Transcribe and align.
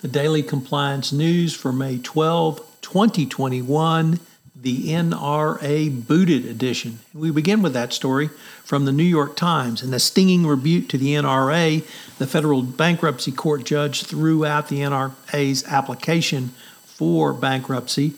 The 0.00 0.08
Daily 0.08 0.44
Compliance 0.44 1.12
News 1.12 1.54
for 1.54 1.72
May 1.72 1.98
12, 1.98 2.58
2021, 2.82 4.20
the 4.54 4.90
NRA 4.90 6.06
Booted 6.06 6.44
Edition. 6.44 7.00
We 7.12 7.32
begin 7.32 7.62
with 7.62 7.72
that 7.72 7.92
story 7.92 8.28
from 8.62 8.84
the 8.84 8.92
New 8.92 9.02
York 9.02 9.34
Times. 9.34 9.82
In 9.82 9.92
a 9.92 9.98
stinging 9.98 10.46
rebuke 10.46 10.88
to 10.90 10.98
the 10.98 11.14
NRA, 11.14 11.84
the 12.18 12.28
federal 12.28 12.62
bankruptcy 12.62 13.32
court 13.32 13.64
judge 13.64 14.04
threw 14.04 14.46
out 14.46 14.68
the 14.68 14.80
NRA's 14.80 15.64
application 15.64 16.50
for 16.84 17.32
bankruptcy 17.32 18.14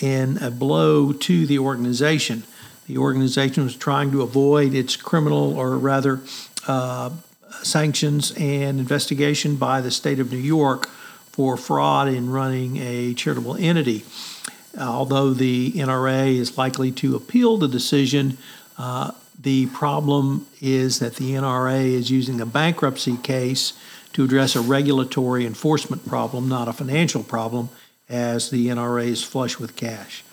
in 0.00 0.38
a 0.38 0.50
blow 0.50 1.12
to 1.12 1.46
the 1.46 1.58
organization. 1.58 2.44
The 2.86 2.96
organization 2.96 3.64
was 3.64 3.76
trying 3.76 4.12
to 4.12 4.22
avoid 4.22 4.72
its 4.72 4.96
criminal, 4.96 5.58
or 5.58 5.76
rather, 5.76 6.20
uh, 6.66 7.10
sanctions 7.62 8.32
and 8.38 8.80
investigation 8.80 9.56
by 9.56 9.82
the 9.82 9.90
state 9.90 10.20
of 10.20 10.32
New 10.32 10.38
York 10.38 10.88
for 11.38 11.56
fraud 11.56 12.08
in 12.08 12.28
running 12.28 12.78
a 12.78 13.14
charitable 13.14 13.54
entity. 13.60 14.04
Although 14.76 15.34
the 15.34 15.70
NRA 15.70 16.36
is 16.36 16.58
likely 16.58 16.90
to 16.90 17.14
appeal 17.14 17.56
the 17.56 17.68
decision, 17.68 18.36
uh, 18.76 19.12
the 19.40 19.66
problem 19.66 20.48
is 20.60 20.98
that 20.98 21.14
the 21.14 21.34
NRA 21.34 21.92
is 21.92 22.10
using 22.10 22.40
a 22.40 22.44
bankruptcy 22.44 23.16
case 23.18 23.72
to 24.14 24.24
address 24.24 24.56
a 24.56 24.60
regulatory 24.60 25.46
enforcement 25.46 26.04
problem, 26.08 26.48
not 26.48 26.66
a 26.66 26.72
financial 26.72 27.22
problem, 27.22 27.68
as 28.08 28.50
the 28.50 28.66
NRA 28.66 29.06
is 29.06 29.22
flush 29.22 29.60
with 29.60 29.76
cash. 29.76 30.24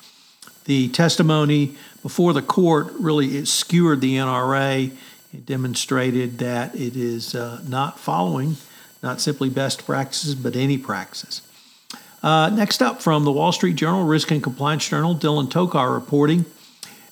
The 0.63 0.89
testimony 0.89 1.75
before 2.01 2.33
the 2.33 2.41
court 2.41 2.91
really 2.93 3.45
skewered 3.45 4.01
the 4.01 4.15
NRA. 4.15 4.91
It 5.31 5.45
demonstrated 5.45 6.39
that 6.39 6.73
it 6.73 6.95
is 6.95 7.35
uh, 7.35 7.61
not 7.67 7.99
following 7.99 8.57
not 9.05 9.21
simply 9.21 9.49
best 9.49 9.85
practices, 9.85 10.35
but 10.35 10.55
any 10.55 10.77
practices. 10.77 11.41
Uh, 12.21 12.49
next 12.49 12.81
up 12.81 13.01
from 13.01 13.23
the 13.23 13.31
Wall 13.31 13.51
Street 13.51 13.75
Journal, 13.75 14.03
Risk 14.03 14.31
and 14.31 14.41
Compliance 14.41 14.89
Journal, 14.89 15.15
Dylan 15.15 15.47
Tokar 15.47 15.93
reporting 15.93 16.45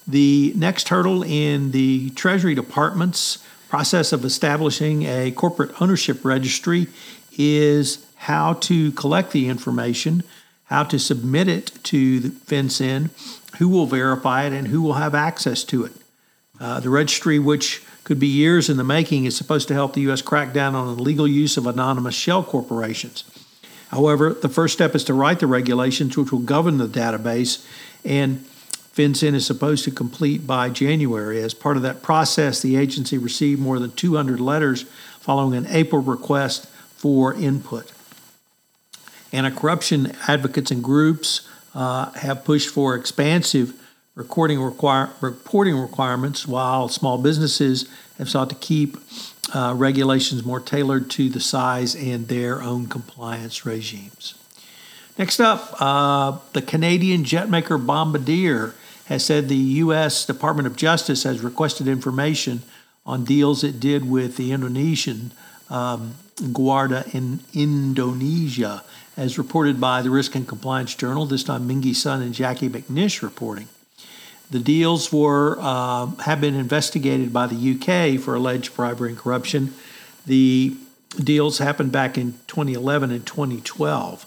the 0.08 0.52
next 0.55 0.89
hurdle 0.89 1.23
in 1.23 1.71
the 1.71 2.09
Treasury 2.09 2.55
Department's 2.55 3.38
process 3.69 4.11
of 4.11 4.25
establishing 4.25 5.03
a 5.03 5.31
corporate 5.31 5.81
ownership 5.81 6.25
registry 6.25 6.88
is 7.38 8.05
how 8.16 8.53
to 8.53 8.91
collect 8.94 9.31
the 9.31 9.47
information, 9.47 10.23
how 10.66 10.83
to 10.83 10.99
submit 10.99 11.47
it 11.47 11.71
to 11.83 12.19
the 12.19 12.30
FinCEN, 12.30 13.09
who 13.59 13.69
will 13.69 13.86
verify 13.86 14.45
it, 14.45 14.53
and 14.53 14.67
who 14.67 14.81
will 14.81 14.94
have 14.94 15.16
access 15.16 15.64
to 15.64 15.86
it. 15.86 15.94
Uh, 16.59 16.80
the 16.80 16.89
registry, 16.89 17.39
which 17.39 17.83
could 18.04 18.20
be 18.20 18.28
years 18.28 18.70
in 18.70 18.78
the 18.78 18.84
making, 18.84 19.26
is 19.26 19.36
supposed 19.36 19.68
to 19.70 19.73
help 19.73 19.94
the 19.94 20.02
U.S. 20.02 20.22
crack 20.22 20.54
down 20.54 20.76
on 20.76 20.96
the 20.96 21.02
legal 21.02 21.28
use 21.28 21.58
of 21.58 21.68
anonymous 21.68 22.16
shell 22.16 22.44
corporations. 22.44 23.23
However, 23.90 24.34
the 24.34 24.50
first 24.50 24.73
step 24.73 24.95
is 24.95 25.04
to 25.06 25.14
write 25.14 25.40
the 25.40 25.48
regulations 25.48 26.18
which 26.18 26.32
will 26.32 26.40
govern 26.40 26.78
the 26.78 26.88
database, 26.88 27.66
and 28.04 28.45
FinCEN 28.95 29.34
is 29.34 29.45
supposed 29.45 29.86
to 29.86 29.92
complete 29.92 30.45
by 30.45 30.70
January. 30.70 31.42
As 31.42 31.54
part 31.54 31.78
of 31.78 31.84
that 31.84 32.02
process, 32.02 32.62
the 32.62 32.76
agency 32.76 33.18
received 33.18 33.62
more 33.62 33.80
than 33.80 33.92
200 33.92 34.39
letters 34.39 34.83
following 35.20 35.56
an 35.56 35.67
April 35.70 36.02
request 36.02 36.67
for 36.95 37.33
input. 37.33 37.92
Anti 39.32 39.50
corruption 39.50 40.16
advocates 40.27 40.70
and 40.70 40.83
groups 40.83 41.48
uh, 41.73 42.11
have 42.11 42.44
pushed 42.44 42.70
for 42.70 42.95
expansive 42.95 43.80
recording 44.16 44.62
require, 44.62 45.10
reporting 45.22 45.78
requirements, 45.78 46.48
while 46.48 46.88
small 46.88 47.18
businesses 47.18 47.90
have 48.18 48.30
sought 48.30 48.50
to 48.50 48.56
keep 48.56 48.98
uh, 49.54 49.74
regulations 49.76 50.44
more 50.44 50.60
tailored 50.60 51.10
to 51.12 51.30
the 51.30 51.40
size 51.40 51.96
and 51.96 52.28
their 52.28 52.62
own 52.62 52.88
compliance 52.88 53.66
regimes. 53.66 54.36
Next 55.18 55.40
up, 55.40 55.76
uh, 55.80 56.40
the 56.54 56.62
Canadian 56.62 57.24
jetmaker 57.24 57.84
Bombardier 57.84 58.74
has 59.06 59.24
said 59.26 59.48
the 59.48 59.56
U.S. 59.56 60.26
Department 60.26 60.68
of 60.68 60.76
Justice 60.76 61.24
has 61.24 61.42
requested 61.42 61.88
information 61.88 62.64
on 63.06 63.26
deals 63.26 63.64
it 63.64 63.80
did 63.80 64.10
with 64.10 64.38
the 64.38 64.52
Indonesian 64.52 65.32
um, 65.70 66.16
Garuda 66.52 67.06
in 67.14 67.42
Indonesia, 67.54 68.84
as 69.18 69.38
reported 69.38 69.80
by 69.80 70.02
the 70.02 70.10
Risk 70.10 70.36
and 70.36 70.48
Compliance 70.48 70.95
Journal, 70.95 71.26
this 71.26 71.44
time 71.44 71.68
Mengqi 71.68 71.95
Sun 71.95 72.22
and 72.22 72.34
Jacquie 72.34 72.70
McNish 72.70 73.22
reporting. 73.22 73.68
The 74.53 74.59
deals 74.59 75.11
were 75.11 75.58
uh, 75.59 76.05
have 76.25 76.39
been 76.39 76.53
investigated 76.53 77.33
by 77.33 77.47
the 77.47 77.55
UK 77.55 78.21
for 78.21 78.36
alleged 78.36 78.75
bribery 78.75 79.09
and 79.09 79.17
corruption. 79.17 79.73
The 80.27 80.77
deals 81.17 81.58
happened 81.58 81.91
back 81.91 82.19
in 82.19 82.33
2011 82.45 83.09
and 83.09 83.25
2012. 83.25 84.25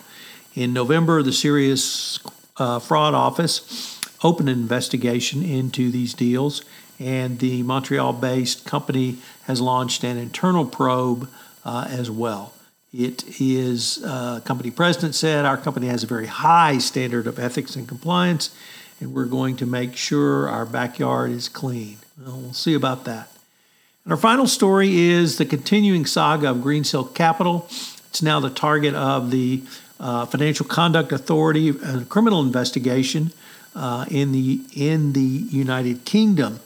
In 0.56 0.72
November, 0.72 1.22
the 1.22 1.32
Serious 1.32 2.18
uh, 2.56 2.80
Fraud 2.80 3.14
Office 3.14 4.00
opened 4.24 4.48
an 4.48 4.58
investigation 4.58 5.44
into 5.44 5.92
these 5.92 6.12
deals, 6.12 6.64
and 6.98 7.38
the 7.38 7.62
Montreal 7.62 8.12
based 8.14 8.66
company 8.66 9.18
has 9.44 9.60
launched 9.60 10.02
an 10.02 10.16
internal 10.16 10.64
probe 10.64 11.30
uh, 11.64 11.86
as 11.88 12.10
well. 12.10 12.52
It 12.92 13.40
is, 13.40 14.02
uh, 14.04 14.40
company 14.44 14.70
president 14.70 15.14
said, 15.14 15.44
our 15.44 15.56
company 15.56 15.88
has 15.88 16.02
a 16.02 16.06
very 16.06 16.26
high 16.26 16.78
standard 16.78 17.26
of 17.26 17.38
ethics 17.38 17.76
and 17.76 17.86
compliance 17.86 18.54
and 19.00 19.12
we're 19.12 19.26
going 19.26 19.56
to 19.56 19.66
make 19.66 19.96
sure 19.96 20.48
our 20.48 20.64
backyard 20.64 21.30
is 21.30 21.48
clean. 21.48 21.98
Well, 22.18 22.38
we'll 22.38 22.52
see 22.52 22.74
about 22.74 23.04
that. 23.04 23.30
And 24.04 24.12
our 24.12 24.18
final 24.18 24.46
story 24.46 24.96
is 24.96 25.38
the 25.38 25.44
continuing 25.44 26.06
saga 26.06 26.50
of 26.50 26.58
Greensill 26.58 27.14
Capital. 27.14 27.66
It's 28.08 28.22
now 28.22 28.40
the 28.40 28.50
target 28.50 28.94
of 28.94 29.30
the 29.30 29.62
uh, 29.98 30.26
Financial 30.26 30.64
Conduct 30.64 31.12
Authority, 31.12 31.70
a 31.70 32.04
criminal 32.04 32.42
investigation 32.42 33.32
uh, 33.74 34.06
in 34.10 34.32
the 34.32 34.60
in 34.74 35.12
the 35.12 35.20
United 35.20 36.04
Kingdom. 36.04 36.60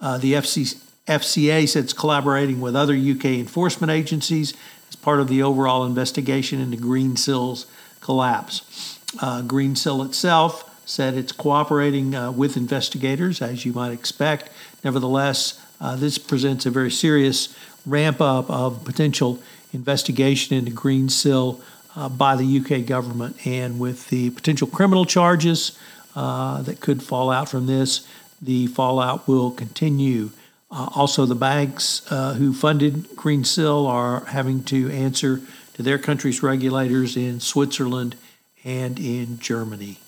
Uh, 0.00 0.18
the 0.18 0.34
FC, 0.34 0.80
FCA 1.06 1.68
said 1.68 1.84
it's 1.84 1.92
collaborating 1.92 2.60
with 2.60 2.76
other 2.76 2.94
UK 2.94 3.26
enforcement 3.26 3.90
agencies 3.90 4.54
as 4.94 5.00
part 5.00 5.18
of 5.18 5.26
the 5.28 5.42
overall 5.42 5.84
investigation 5.84 6.60
into 6.60 6.76
Greensill's 6.76 7.66
collapse. 8.00 9.00
Uh, 9.20 9.42
Greensill 9.42 10.04
itself 10.06 10.70
said 10.86 11.14
it's 11.14 11.32
cooperating 11.32 12.14
uh, 12.14 12.30
with 12.30 12.56
investigators, 12.56 13.42
as 13.42 13.64
you 13.64 13.72
might 13.72 13.90
expect. 13.90 14.50
Nevertheless, 14.84 15.60
uh, 15.80 15.96
this 15.96 16.18
presents 16.18 16.64
a 16.66 16.70
very 16.70 16.90
serious 16.90 17.56
ramp 17.84 18.20
up 18.20 18.48
of 18.48 18.84
potential 18.84 19.40
investigation 19.72 20.56
into 20.56 20.70
Greensill 20.70 21.60
uh, 21.96 22.08
by 22.08 22.36
the 22.36 22.60
UK 22.60 22.86
government. 22.86 23.44
And 23.46 23.80
with 23.80 24.08
the 24.10 24.30
potential 24.30 24.68
criminal 24.68 25.04
charges 25.04 25.76
uh, 26.14 26.62
that 26.62 26.80
could 26.80 27.02
fall 27.02 27.30
out 27.30 27.48
from 27.48 27.66
this, 27.66 28.06
the 28.40 28.68
fallout 28.68 29.26
will 29.26 29.50
continue. 29.50 30.30
Uh, 30.74 30.88
also, 30.96 31.24
the 31.24 31.36
banks 31.36 32.02
uh, 32.10 32.34
who 32.34 32.52
funded 32.52 33.14
Green 33.14 33.42
Greensill 33.44 33.86
are 33.86 34.24
having 34.24 34.64
to 34.64 34.90
answer 34.90 35.40
to 35.74 35.82
their 35.82 35.98
country's 35.98 36.42
regulators 36.42 37.16
in 37.16 37.38
Switzerland 37.38 38.16
and 38.64 38.98
in 38.98 39.38
Germany. 39.38 39.98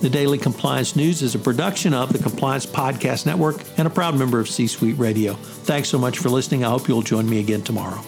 The 0.00 0.10
Daily 0.10 0.38
Compliance 0.38 0.96
News 0.96 1.22
is 1.22 1.36
a 1.36 1.38
production 1.38 1.94
of 1.94 2.12
the 2.12 2.18
Compliance 2.18 2.66
Podcast 2.66 3.24
Network 3.24 3.62
and 3.78 3.86
a 3.86 3.90
proud 3.90 4.16
member 4.16 4.40
of 4.40 4.48
C 4.48 4.66
Suite 4.66 4.98
Radio. 4.98 5.34
Thanks 5.34 5.88
so 5.88 5.98
much 5.98 6.18
for 6.18 6.30
listening. 6.30 6.64
I 6.64 6.70
hope 6.70 6.88
you'll 6.88 7.02
join 7.02 7.28
me 7.28 7.38
again 7.38 7.62
tomorrow. 7.62 8.02